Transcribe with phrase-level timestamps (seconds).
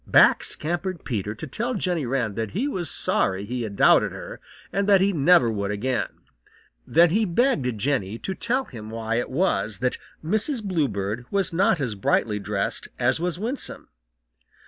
[0.07, 4.41] Back scampered Peter to tell Jenny Wren that he was sorry he had doubted her
[4.73, 6.07] and that he never would again.
[6.87, 10.63] Then he begged Jenny to tell him why it was that Mrs.
[10.63, 13.89] Bluebird was not as brightly dressed as was Winsome.